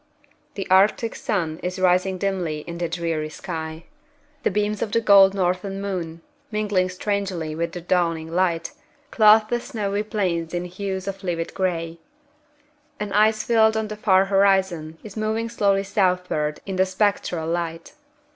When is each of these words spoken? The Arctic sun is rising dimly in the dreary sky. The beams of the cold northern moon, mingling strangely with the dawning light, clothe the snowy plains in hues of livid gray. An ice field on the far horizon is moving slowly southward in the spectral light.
The 0.55 0.67
Arctic 0.71 1.13
sun 1.15 1.59
is 1.61 1.77
rising 1.77 2.17
dimly 2.17 2.61
in 2.65 2.79
the 2.79 2.89
dreary 2.89 3.29
sky. 3.29 3.83
The 4.41 4.49
beams 4.49 4.81
of 4.81 4.91
the 4.91 4.99
cold 5.03 5.35
northern 5.35 5.79
moon, 5.79 6.23
mingling 6.49 6.89
strangely 6.89 7.53
with 7.53 7.73
the 7.73 7.81
dawning 7.81 8.33
light, 8.33 8.71
clothe 9.11 9.43
the 9.51 9.59
snowy 9.59 10.01
plains 10.01 10.55
in 10.55 10.65
hues 10.65 11.07
of 11.07 11.23
livid 11.23 11.53
gray. 11.53 11.99
An 12.99 13.13
ice 13.13 13.43
field 13.43 13.77
on 13.77 13.89
the 13.89 13.95
far 13.95 14.25
horizon 14.25 14.97
is 15.03 15.15
moving 15.15 15.49
slowly 15.49 15.83
southward 15.83 16.61
in 16.65 16.77
the 16.77 16.85
spectral 16.87 17.47
light. 17.47 17.93